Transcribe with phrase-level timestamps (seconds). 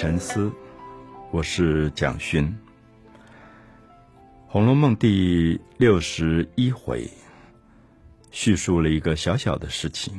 [0.00, 0.50] 沉思，
[1.30, 2.46] 我是蒋勋。
[4.46, 7.06] 《红楼梦》第六十一回，
[8.30, 10.18] 叙述了一个小小的事情，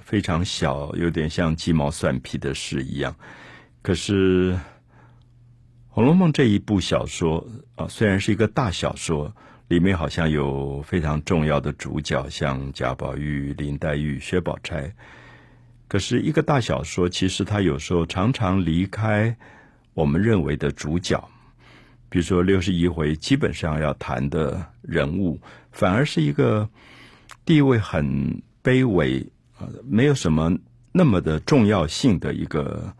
[0.00, 3.14] 非常小，有点像鸡毛蒜皮的事一样。
[3.80, 4.54] 可是，
[5.88, 7.46] 《红楼梦》这一部小说
[7.76, 9.32] 啊，虽然是一个大小说，
[9.68, 14.92] 里面好像有非常重要的主角，像贾宝玉、林黛玉、薛宝钗。
[15.92, 19.36] 可是，一个大小说，其实它有时候常常离开
[19.92, 21.22] 我们认为的主角。
[22.08, 25.38] 比如说六十一回，基本上要谈的人物，
[25.70, 26.66] 反而是一个
[27.44, 29.20] 地位很卑微
[29.58, 30.58] 啊，没有什么
[30.92, 32.90] 那么的重要性的一个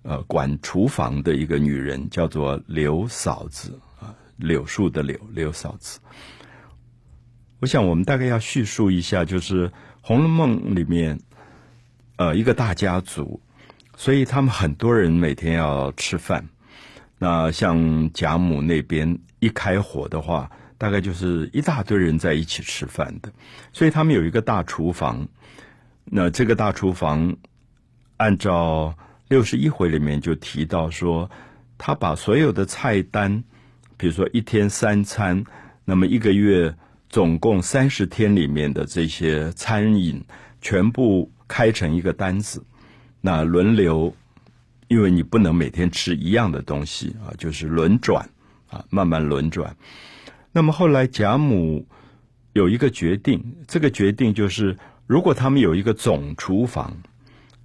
[0.00, 6.00] 呃管厨房的一个女人，叫做刘嫂子啊，柳树的柳，刘嫂子。
[7.60, 9.68] 我想，我们大概要叙述一下，就是
[10.00, 11.20] 《红楼梦》里面。
[12.22, 13.40] 呃，一个大家族，
[13.96, 16.48] 所以他们很多人每天要吃饭。
[17.18, 23.32] 那像贾母那边一开火的话，大概就是一大堆人在一起吃饭的。
[23.72, 25.26] 所以他们有一个大厨房。
[26.04, 27.34] 那这个大厨房，
[28.18, 31.28] 按照六十一回里面就提到说，
[31.76, 33.42] 他把所有的菜单，
[33.96, 35.42] 比如说一天三餐，
[35.84, 36.72] 那么一个月
[37.08, 40.24] 总共三十天里面的这些餐饮，
[40.60, 41.28] 全部。
[41.52, 42.64] 开成一个单子，
[43.20, 44.16] 那轮流，
[44.88, 48.26] 因为你不能每天吃一样的东西啊，就是轮转
[48.70, 49.76] 啊，慢慢轮转。
[50.50, 51.86] 那么后来贾母
[52.54, 56.96] 有一个决定，这个决定就是，如果他们有一个总厨房，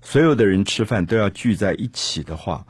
[0.01, 2.67] 所有的人吃饭都要聚在一起的话，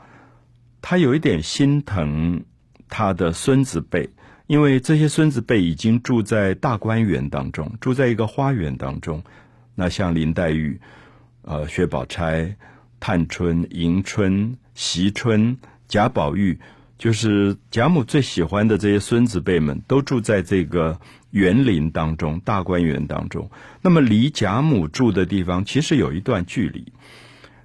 [0.80, 2.44] 他有一点心疼
[2.88, 4.08] 他的孙子辈，
[4.46, 9.20] 因为这些孙子辈已经住在大观园当中，住在一个花园当中。
[9.74, 10.80] 那像林黛玉。
[11.48, 12.54] 呃，薛宝钗、
[13.00, 15.56] 探春、迎春、惜春、
[15.88, 16.60] 贾宝玉，
[16.98, 21.00] 就是贾母最喜欢的这些孙子辈们，都住在这个
[21.30, 23.50] 园林当中、大观园当中。
[23.80, 26.92] 那么离贾母住的地方其实有一段距离。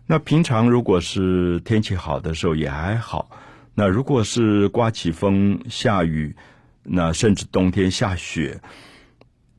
[0.08, 3.30] 那平常如果是天气好的时候也还好，
[3.76, 6.38] 那如果是刮起风、下雨，
[6.84, 8.62] 那甚至冬天下雪，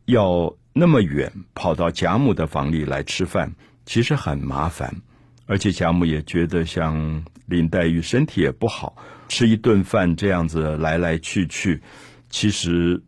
[0.06, 3.52] 要那么远跑到贾母的房里来吃饭。
[3.86, 5.02] 其实很麻烦，
[5.46, 8.96] 而且贾母也觉得像林黛玉身体也不好，
[9.28, 11.82] 吃一顿饭这样子来来去去，
[12.30, 13.02] 其实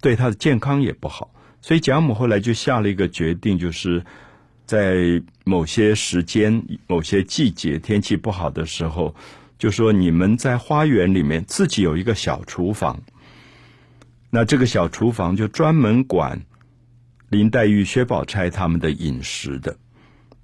[0.00, 1.34] 对她的健康也不好。
[1.60, 4.04] 所以贾母后来就下了一个决定，就是
[4.64, 9.14] 在某些时间、某些季节天气不好的时候，
[9.58, 13.02] 就说你们在花园里面自己有一个小厨房，
[14.30, 16.40] 那这个小厨房就专门管。
[17.28, 19.76] 林黛玉、薛宝钗他们的饮食的，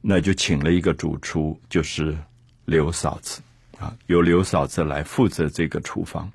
[0.01, 2.17] 那就请了一个主厨，就是
[2.65, 3.41] 刘嫂子
[3.79, 6.29] 啊，由刘嫂子来负责这个厨房。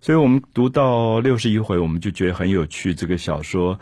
[0.00, 2.94] 所以我们读到六十一回，我们就觉得很有趣。
[2.94, 3.76] 这个小说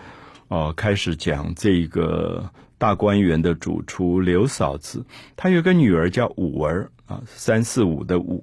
[0.48, 5.04] 哦，开始讲这个大观园的主厨刘嫂子，
[5.36, 8.42] 她有个女儿叫五儿啊，三四五的五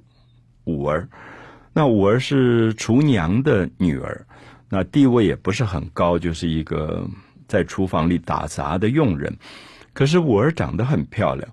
[0.65, 1.09] 五儿。
[1.73, 4.27] 那五儿是厨娘的女儿，
[4.69, 7.09] 那地位也不是很高，就是一个。
[7.51, 9.35] 在厨房里打杂的佣人，
[9.91, 11.49] 可是五儿长得很漂亮，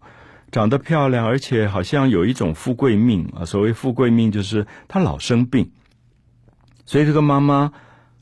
[0.52, 3.44] 长得漂亮，而且好像有一种富贵命啊。
[3.44, 5.72] 所谓富贵命，就是她老生病，
[6.86, 7.72] 所以这个妈妈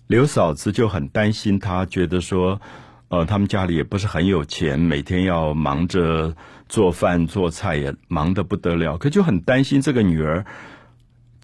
[0.07, 2.63] 刘嫂子就很担心她，觉得说，
[3.09, 6.35] 呃，他们家里也不是很有钱，每天要忙着
[6.71, 10.47] 做饭做菜，也忙得不得了，可就很担心这个女儿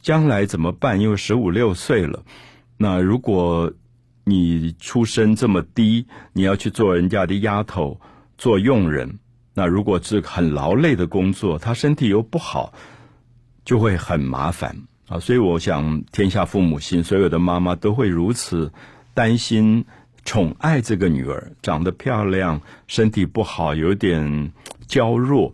[0.01, 0.99] 将来怎么办？
[0.99, 2.25] 因为十五六岁了，
[2.79, 3.71] 那如果。
[4.25, 8.01] 你出身这么低，你要去做人家的丫头、
[8.39, 9.19] 做佣人，
[9.53, 12.73] 那如果是很劳累的工作，他身体又不好，
[13.65, 14.77] 就会很麻烦
[15.09, 15.19] 啊。
[15.19, 18.73] 所以我想，天下父母心，所有的妈妈都会如此
[19.13, 19.85] 担心、
[20.25, 24.53] 宠爱这个女儿，长得漂亮，身体不好，有点
[24.87, 25.53] 娇弱，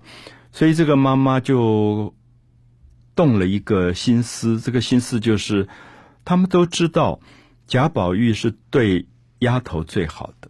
[0.53, 2.14] 所以这个妈妈就
[3.14, 4.61] 动了一个心思。
[4.61, 5.69] 这个心思就是，
[6.26, 7.21] 他们都知道。
[7.69, 9.05] 贾宝玉是对
[9.41, 10.49] 丫头最好的，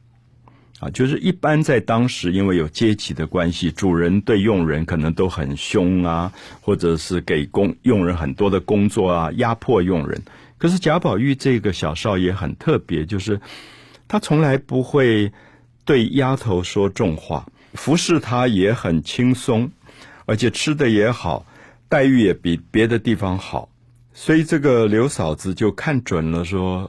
[0.78, 10.22] 啊，就是一般在当时，因为有阶级的关系，主人对佣人可能都很凶啊，或者是给工佣人很多的工作啊，压迫佣人。
[10.58, 13.40] 可是贾宝玉这个小少爷很特别，就是
[14.06, 15.32] 他从来不会
[15.84, 17.44] 对丫头说重话，
[17.74, 19.68] 服侍他也很轻松，
[20.24, 21.44] 而且吃的也好，
[21.88, 23.68] 待遇也比别的地方好，
[24.12, 26.88] 所以这个刘嫂子就看准了说。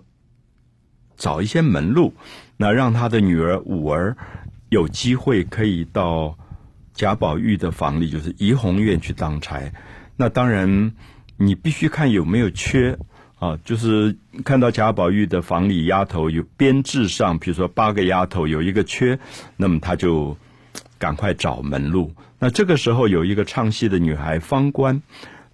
[1.20, 2.14] 找一些门路，
[2.58, 4.18] 那让他的女儿五儿
[4.70, 6.36] 有机会可以到
[6.94, 9.72] 贾宝玉的房里，就是怡红院去当差。
[10.16, 10.94] 那当然，
[11.38, 12.98] 你必须看有没有缺
[13.38, 19.20] 啊，就是看到贾宝玉的房里丫头有编制上，比如说八个丫头有一个缺，
[19.58, 20.36] 那么他就
[20.98, 22.12] 赶快找门路。
[22.40, 25.02] 那这个时候有一个唱戏的女孩方官，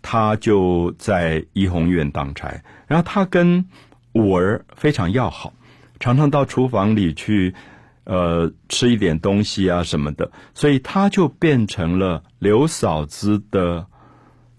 [0.01, 3.65] 她就在怡红院当差，然后她跟
[4.15, 5.53] 五儿非常要好，
[5.99, 7.53] 常常到厨房里去。
[8.07, 13.87] 呃，吃一点东西啊什么的，所以他就变成了刘嫂子的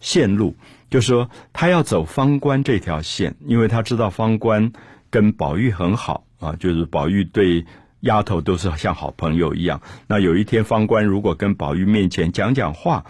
[0.00, 0.56] 线路，
[0.90, 4.72] 就说他要走方官这条线，因为他知道方官
[5.10, 7.64] 跟宝玉很好啊，就是宝玉对
[8.00, 9.80] 丫头都是像好朋友一样。
[10.08, 13.04] 那有一天方官如果跟宝玉面前讲讲话，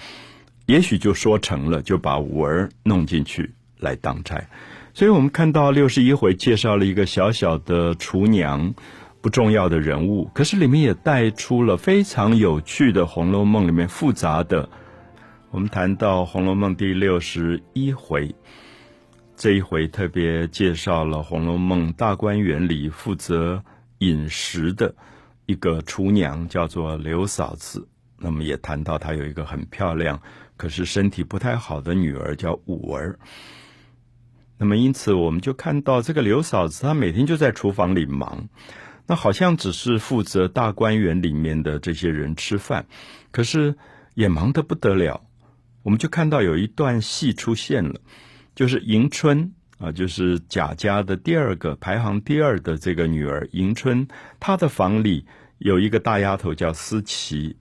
[0.67, 4.39] 也许就说成了，就把五儿弄进去来当差。
[4.97, 8.75] 所以我们看到六十一回介绍了一个小小的厨娘。
[9.21, 14.67] 不重要的人物，可是里面也带出了非常有趣的《红楼梦》里面复杂的。
[15.51, 18.35] 我们谈到《红楼梦》第六十一回，
[19.35, 23.63] 这一回特别介绍了《红楼梦》大观园里负责
[23.99, 24.95] 饮食的
[25.45, 27.87] 一个厨娘，叫做刘嫂子。
[28.19, 30.23] 那么也谈到她有一个很漂亮，
[30.57, 33.19] 可是身体不太好的女儿，叫五儿。
[34.59, 38.49] 那么因此，我们就看到这个刘嫂子，她每天就在厨房里忙。
[39.07, 42.87] 那好像只是负责大观园里面的这些人吃饭，
[43.31, 43.77] 可是
[44.15, 45.23] 也忙得不得了。
[45.85, 48.01] 我们就看到有一段戏出现了，
[48.57, 54.09] 就是迎春啊，就是贾家的第二个排行第二的这个女儿迎春，
[54.41, 55.25] 她的房里
[55.59, 57.57] 有一个大丫头叫思琪。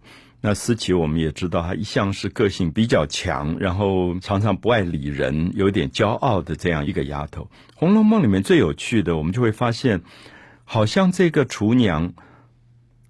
[0.46, 7.42] 那思琪我们也知道，她一向是个性比较强，然后常常不爱理人，有点骄傲的这样一个丫头。
[7.74, 10.04] 《红楼梦》里面最有趣的，我们就会发现。
[10.64, 12.14] 好像这个厨娘，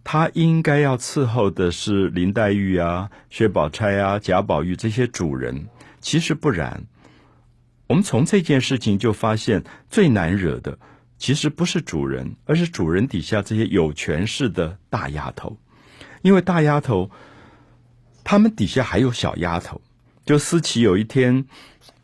[0.06, 5.68] 她应该要伺候的是林黛玉啊、薛宝钗啊、贾宝玉这些主人，
[6.00, 6.86] 其实不然。
[7.88, 10.80] 我们从这件事情就发现，最难惹的
[11.18, 15.58] 其实不是主人，而是主人底下这些有权势的大丫头。
[16.26, 17.12] 因为大丫头，
[18.24, 19.80] 他们底下还有小丫头。
[20.26, 21.46] 就思琪有一天，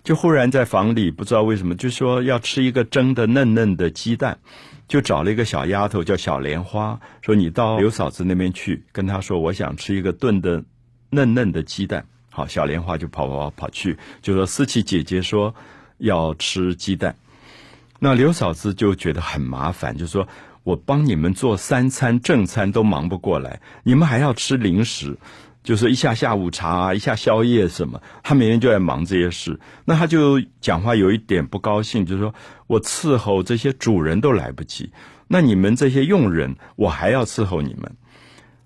[0.03, 4.37] 就忽然在房里，不知道为什么，就说要吃一个蒸的嫩嫩的鸡蛋。
[4.87, 10.63] 就找了一个小丫头叫小莲花，说你到刘嫂子那边去，跟她说我想吃一个炖的
[11.09, 12.05] 嫩嫩的鸡蛋。
[12.29, 15.55] 好，小莲花就跑跑跑去，就说思琪姐姐说
[15.97, 17.15] 要吃鸡蛋。
[17.97, 20.27] 那刘嫂子就觉得很麻烦，就说
[20.63, 25.17] 我帮你们做三餐正餐都忙不过来，你们还要吃零食。
[25.63, 29.59] 就是一下下午茶，一下宵夜什么，他每天就在忙这些事。
[29.85, 32.33] 那他就讲话有一点不高兴，就是说
[32.65, 34.91] 我伺候这些主人都来不及，
[35.27, 37.95] 那你们这些佣人，我还要伺候你们。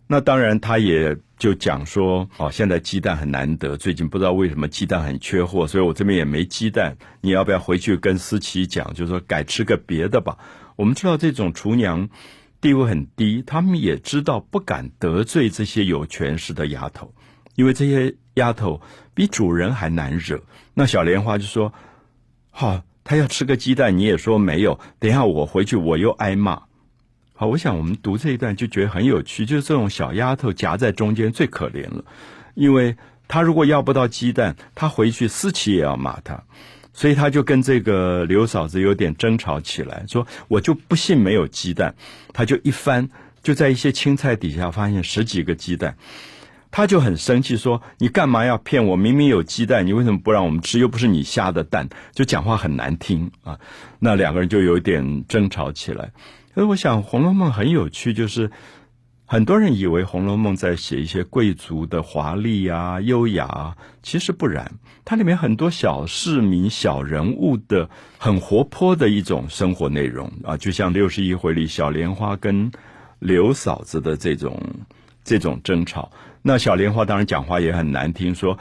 [0.08, 6.96] 那当然，他也就讲说，哦，现在鸡蛋很难得，最近不知道为什么鸡蛋很缺货，所以我这边也没鸡蛋。
[7.20, 10.38] 你要不要回去跟思琪讲，就是说改吃个别的吧？
[10.76, 12.10] 我们知道这种厨娘。
[12.62, 17.14] 地位很低，他们也知道不敢得罪这些有权势的丫头，
[17.54, 18.82] 因为这些丫头
[19.14, 20.42] 比主人还难惹。
[20.74, 21.72] 那小莲花就说
[22.50, 24.80] ：“好，她要吃个鸡蛋，你也说没有。
[24.98, 26.60] 等一下我回去我又挨骂。”
[27.36, 32.04] 好，我想我们读这一段就觉得很有趣，就是这种小丫头夹在中间最可怜了，
[32.56, 32.96] 因为
[33.28, 36.44] 她如果要不到鸡蛋，她回去思琪也要骂她。
[36.98, 41.94] 所以他就跟这个刘嫂子有点争吵起来，说我就不信没有鸡蛋。
[42.32, 43.10] 他就一翻，
[43.44, 45.98] 就在一些青菜底下发现十几个鸡蛋，
[46.72, 48.96] 他就很生气，说你干嘛要骗我？
[48.96, 50.80] 明明有鸡蛋，你为什么不让我们吃？
[50.80, 53.60] 又不是你下的蛋，就讲话很难听啊。
[54.00, 56.14] 那两个人就有点争吵起来。
[56.54, 58.50] 所以我想《红楼梦》很有趣，就是。
[59.28, 64.72] 很多人以为《红楼梦》在写一些贵族的华丽啊、优雅，其实不然。
[65.04, 67.90] 它里面很多小市民、小人物的
[68.20, 72.72] 很活泼的一种生活内容啊，就像六十一回里小莲花跟
[73.18, 74.62] 刘嫂子的这种
[75.24, 76.12] 这种争吵。
[76.44, 78.60] 那小莲花当然讲话也很难听，说：“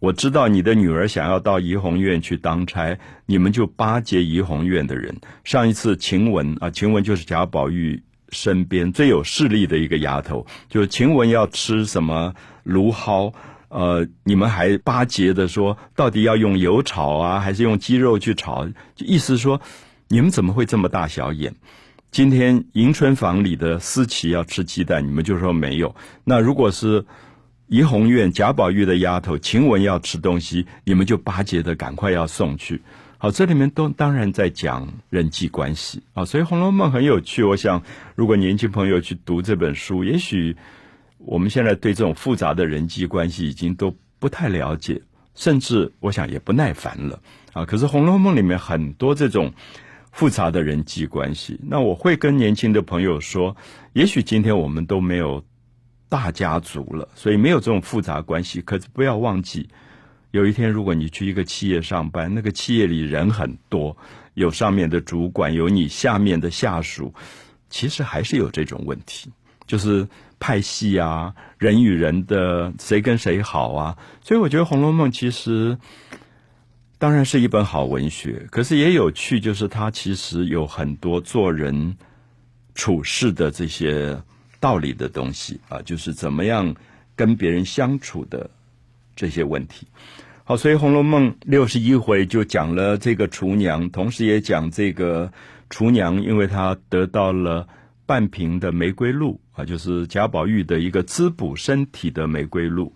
[0.00, 5.16] 我知道你的女儿想要到怡红院去当差，你们就巴结怡红院的人。
[5.44, 8.02] 上一次晴雯啊，晴雯就是贾宝玉。”
[8.32, 12.34] 身边最有势力的一个丫头，就是晴雯要吃什么
[12.64, 13.32] 芦蒿，
[13.68, 18.66] 呃，你们还巴结的说，到底要用油炒啊，还是用鸡肉去炒？
[18.96, 19.60] 就意思说，
[20.08, 21.54] 你们怎么会这么大小眼？
[22.10, 25.94] 今天迎春房里的思琪要吃鸡蛋，你们就说没有。
[26.24, 27.04] 那如果是
[27.68, 32.82] 怡红院贾宝玉的丫头晴雯要吃东西，你们就巴结的赶快要送去。
[33.22, 37.44] 好，这里面都当然在讲人际关系啊，所以《红楼梦》很有趣。
[37.44, 37.80] 我想，
[38.16, 40.56] 如果年轻朋友去读这本书，也许
[41.18, 45.00] 我们现在对这种复杂的人际关系已经都不太了解，
[45.36, 47.20] 甚至我想也不耐烦了
[47.52, 47.64] 啊。
[47.64, 49.52] 可是《红楼梦》里面很多这种
[50.10, 53.56] 复杂的人际关系，那我会跟年轻的朋友说，
[53.92, 55.44] 也许今天我们都没有
[56.08, 58.60] 大家族了，所以没有这种复杂关系。
[58.60, 59.68] 可是不要忘记，
[60.32, 63.96] 有一天如果你去一个企业上班，那个企业里人很多，
[64.34, 67.14] 有上面的主管，有你下面的下属，
[67.70, 69.30] 其实还是有这种问题，
[69.66, 70.06] 就是。
[70.44, 73.96] 派系啊，人与人的谁跟谁好啊？
[74.20, 75.78] 所以我觉得《红楼梦》其实
[76.98, 81.96] 当然是一本好文学，可是也有趣，就是它其实有很多做人
[82.74, 84.20] 处事的这些
[84.58, 86.74] 道理的东西啊，就是怎么样
[87.14, 88.50] 跟别人相处的
[89.14, 89.86] 这些问题。
[90.52, 95.32] 好，所以《红楼梦》六十一回就讲了这个厨娘，同时也讲这个
[95.70, 97.66] 厨娘，因为她得到了。
[98.04, 102.94] 半瓶的玫瑰露啊，就是贾宝玉的一个滋补身体的玫瑰露。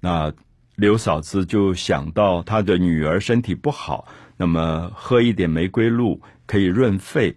[0.00, 0.32] 那
[0.74, 7.36] 刘嫂子就想到她的女儿身体不好，那么喝一点玫瑰露可以润肺。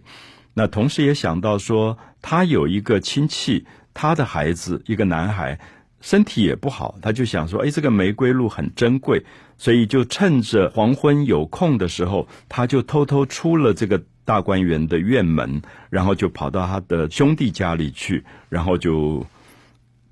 [0.54, 3.64] 那同时也想到说，她有一个亲戚，
[3.94, 5.60] 他的孩子一个男孩
[6.02, 9.24] 身体也不好，他就想说，哎，这个玫瑰露很珍贵，
[9.56, 14.02] 所以就趁着黄昏有空的时候，他就偷偷出了这个。
[14.24, 19.26] 大观园的院门，然后就跑到他的兄弟家里去，然后就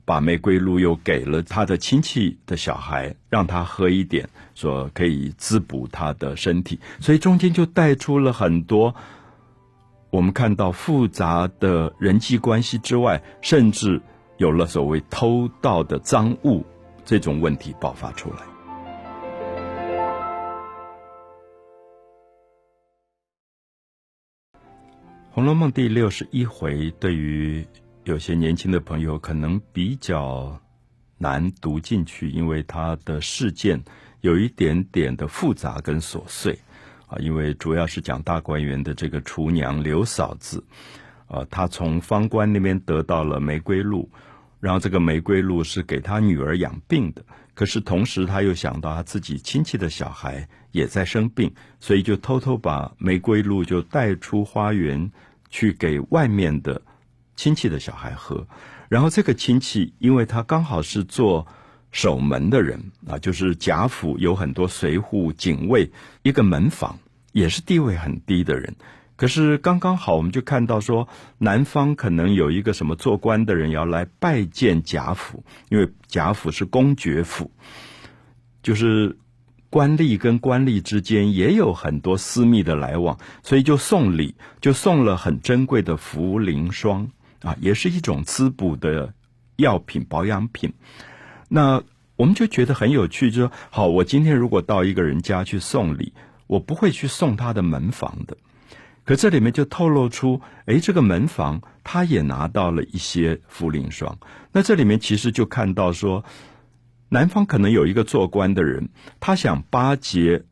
[0.04, 6.80] 把玫瑰露又给了他的亲戚的小孩，让他喝一点，说可以滋补他的身体。
[6.98, 8.92] 所以中间就带出了很多
[10.10, 14.02] 我们看到复杂的人际关系之外，甚至
[14.40, 16.64] 有了所谓偷盗的赃物
[17.04, 18.36] 这种问题爆发出来。
[25.30, 27.66] 《红楼梦》第六十一回，对于
[28.04, 30.58] 有些年轻的朋友可能比较
[31.18, 33.84] 难读进去，因为它的事件
[34.22, 36.58] 有一点点的复杂跟琐碎
[37.08, 37.18] 啊。
[37.18, 40.64] 因为主要是讲大观园的这个厨娘刘嫂子，
[41.28, 44.08] 啊，她从方官那边得到了玫瑰露，
[44.60, 47.24] 然后这个玫瑰露是给他女儿养病的。
[47.54, 55.10] 可是同时，他又想到他自己亲戚的小孩也在生病，所以就偷偷把玫瑰露就带出花园
[55.50, 56.80] 去给外面的
[57.36, 58.46] 亲戚的小孩喝。
[58.88, 61.46] 然后这个亲戚，因为他刚好是做
[61.90, 65.90] 守门的人啊，就是贾府有很多随护警卫，
[66.22, 66.98] 一个门房
[67.32, 68.74] 也是地位很低的人。
[69.20, 77.50] 可是刚刚好，我们就看到说，南方可能有一个什么做官的人要来拜见贾府，因为贾府是公爵府，
[78.62, 79.18] 就是
[79.68, 87.10] 官吏跟官吏之间也有很多私密的来往，所以就送礼，就送了很珍贵的茯苓霜
[87.42, 89.12] 啊，也是一种滋补的
[89.56, 90.72] 药品保养品。
[91.50, 91.82] 那
[92.16, 96.14] 我们就觉得很有趣，就说好，我今天如果到一个人家去送礼，
[96.46, 98.38] 我不会去送他的门房的。
[99.04, 104.16] 可这里面就透露出，哎，这个门房他也拿到了一些茯苓霜。
[104.52, 106.24] 那这里面其实就看到说，
[107.08, 108.88] 南方可能有一个做官的人，
[109.18, 110.44] 他想巴结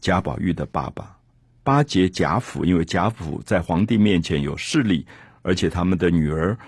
[0.00, 1.16] 贾宝玉的爸爸，
[1.62, 5.06] 巴结贾府，因为贾府在皇帝面前有势力，
[5.40, 6.58] 而且他们的女儿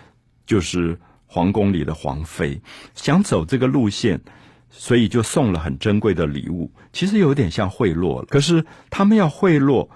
[0.46, 2.58] 就是皇宫里的皇妃，
[2.94, 4.18] 想走这个路线，
[4.70, 6.72] 所以就送了很珍贵的礼物。
[6.90, 8.24] 其实有点像贿赂。
[8.26, 9.86] 可是他们要贿赂。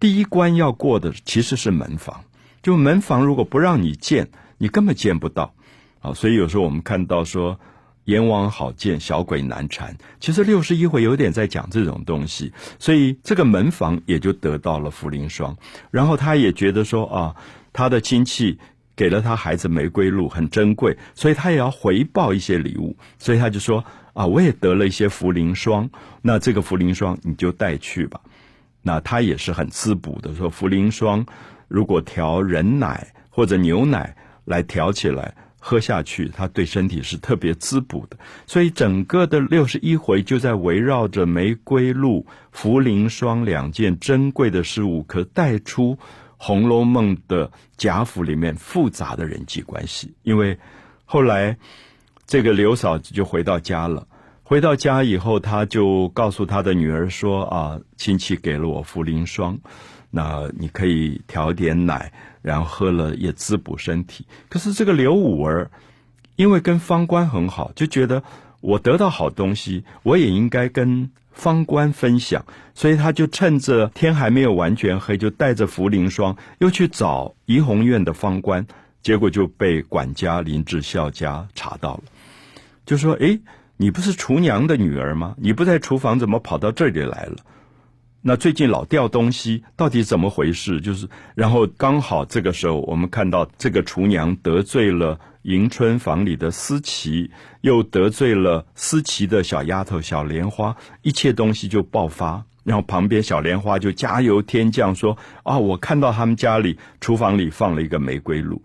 [0.00, 2.24] 第一关要过的其实是门房，
[2.62, 4.28] 就门房如果不让你见，
[4.58, 5.54] 你根本见不到，
[6.00, 7.58] 啊，所以有时候我们看到说
[8.04, 15.56] 阎王好见，小鬼难缠，其实六十一回有点在讲这种东西，所以这个门房也就得到了茯苓霜，
[15.90, 17.36] 然后他也觉得说啊，
[17.72, 18.56] 他的亲戚
[18.94, 25.90] 给了他孩子玫瑰露很珍贵，所以他也要回报一些礼物，所以他就说啊，我也得了一些茯苓霜，
[26.22, 28.20] 那这个茯苓霜你就带去吧。
[28.88, 30.34] 那它也是很滋补的。
[30.34, 31.26] 说茯苓霜，
[31.68, 34.16] 如果调人奶或者牛奶
[34.46, 38.16] 来调起来喝下去，它对身体是特别滋补的。
[38.46, 45.94] 所以整个的六十一回就在围绕着玫瑰露、茯苓霜两件珍贵的事物，可带出
[46.38, 50.14] 《红楼梦》的贾府里面复杂的人际关系。
[50.22, 50.58] 因为
[51.04, 51.58] 后来
[52.26, 54.06] 这个刘嫂子就回到家了。
[54.48, 59.58] 回到家以后，他就告诉他的女儿说：“啊，亲戚给了我茯苓霜，
[60.10, 65.70] 那你可以调点奶，然后喝了也滋补身体。”可是这个刘五儿
[66.36, 68.22] 因为跟方官很好，就觉得
[68.62, 72.42] 我得到好东西，我也应该跟方官分享，
[72.74, 78.66] 所以他就趁着天还没有完全黑，就带着茯苓霜又去找怡红院的方官，
[79.02, 82.04] 结果就被管家林志孝家查到了，
[82.86, 83.38] 就说：“哎，
[83.80, 85.36] 你不是厨娘的女儿吗？
[85.38, 87.36] 你不在厨房，怎么跑到这里来了？
[88.20, 97.30] 那最近老掉东西，到底怎么回事？”就是，然后刚好这个时候，我们看到这个厨娘得罪了迎春房里的思琪，
[97.60, 102.44] 又得罪了思琪的小丫头小莲花，一切东西就爆发。
[102.64, 108.60] 然后旁边小莲花就加油添酱说：“啊，我看到他们家里厨房里放了一个玫瑰露。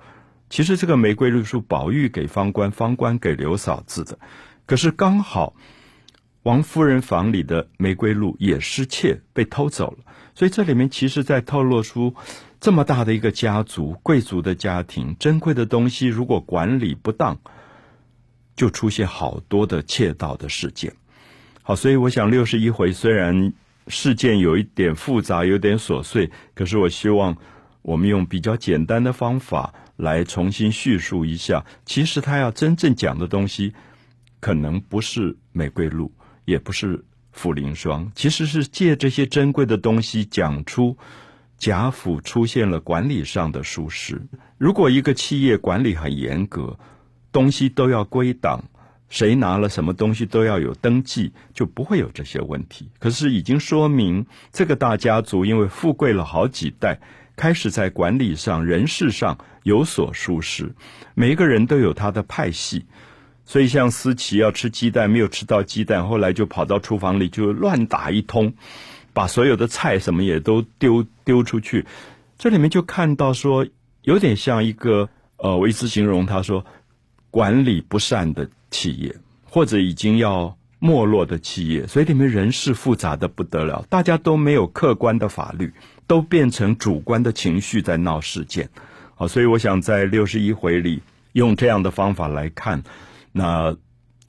[0.50, 4.18] 其实这个玫瑰露是宝玉给方官，方官给刘嫂子的。
[4.66, 5.56] 可是刚好
[6.44, 10.14] 王夫人房里的玫瑰露也失窃，被偷走了。
[10.36, 12.16] 所以这里面其实在透露出
[12.60, 17.40] 这么大的一个家族、贵族的家庭，珍贵的东西如果管理不当，
[18.56, 20.94] 就出现好多的窃盗的事件。
[21.62, 23.54] 好，所以我想六十一回虽然。
[23.90, 27.36] 事件有一点复杂，有点琐碎，可是我希望
[27.82, 31.66] 我们用比较简单的方法来重新叙述一下。
[31.84, 33.74] 其实他要真正讲的东西，
[34.44, 36.12] 可能不是玫瑰露，
[36.44, 37.02] 也不是
[37.34, 40.98] 茯苓霜，其实是借这些珍贵的东西讲出
[41.58, 44.22] 贾府出现了管理上的疏失。
[44.58, 46.78] 如果一个企业管理很严格，
[47.32, 48.62] 东西都要归档。
[49.08, 52.90] 谁拿了什么东西都要有登记，就不会有这些问题。
[53.00, 57.00] 可是已经说明，这个大家族因为富贵了好几代，
[57.38, 60.76] 开始在管理上、人事上有所疏失。
[61.14, 62.86] 每一个人都有他的派系，
[63.46, 68.54] 所以像思琪要吃鸡蛋，没有吃到鸡蛋，后来就跑到厨房里就乱打一通，
[69.14, 71.86] 把所有的菜什么也都丢丢出去。
[72.38, 73.68] 这里面就看到说，
[74.02, 76.66] 有点像一个呃，我一直形容他说
[77.32, 78.50] 管理不善的。
[78.74, 85.72] 企业或者已经要没落的企业，所以里面人事复杂的不得了，大家都没有客观的法律，
[86.08, 88.72] 都变成主观的情绪在闹事件。
[89.14, 92.82] 好，所以我想在六十一回里用这样的方法来看，
[93.34, 93.76] 那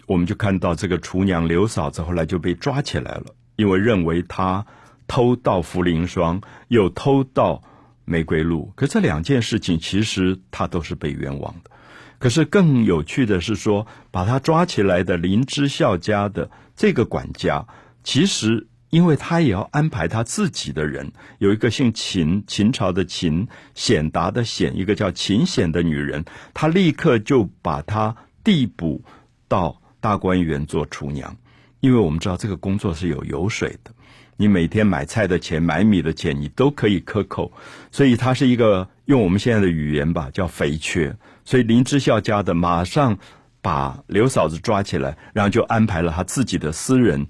[0.07, 4.67] 我们就看到这个厨娘刘嫂子后来就被抓起来了，因为认为她
[5.07, 7.63] 偷盗茯苓霜，又偷盗
[8.05, 11.71] 玫瑰露，可这两件事情其实她都是被冤枉的。
[12.19, 17.67] 可是更有趣的是说，把她抓起来的林之孝家的这个管家，
[18.03, 28.15] 其实因为他也要安排他自己的人，有一个姓秦，秦朝的秦，显达的显，一个叫秦显的女人，他立刻就把他
[28.45, 29.03] 递补
[29.49, 31.35] 到大观园做厨娘，
[31.81, 33.91] 因为我们知道这个工作是有油水的，
[34.37, 37.51] 你每天买菜的钱、买米的钱，你都可以克扣，
[37.91, 41.17] 所以他是一个用我们现在的语言吧，叫肥缺。
[41.45, 43.19] 所以林之孝家的马上
[43.61, 47.27] 把刘嫂子抓起来，然后就安排了他自己的私人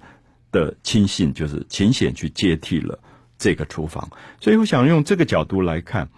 [0.50, 2.98] 的亲信，就是秦显去接替了
[3.38, 4.08] 这个厨房。
[4.40, 6.08] 所以我想用这个角度来看，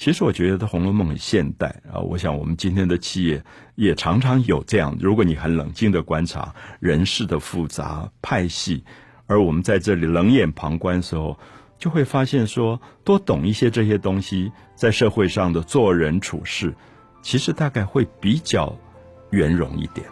[0.00, 2.00] 其实我觉得《红楼梦》很现代啊。
[2.00, 8.82] 我想我们今天的企业也常常有这样，如果你很冷静的观察人事的复杂派系，
[9.26, 11.38] 而我们在这里冷眼旁观的时候，
[11.78, 16.74] 就会发现说，多懂一些这些东西，在社会上的做人处事。
[17.20, 18.74] 其实大概会比较
[19.28, 20.06] 圆融一点。